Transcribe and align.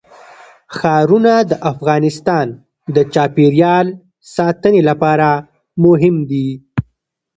ښارونه 0.77 1.33
د 1.49 1.51
افغانستان 1.71 2.47
د 2.95 2.97
چاپیریال 3.13 3.87
ساتنې 4.35 4.81
لپاره 4.89 5.29
مهم 5.83 6.15
دي. 6.31 6.47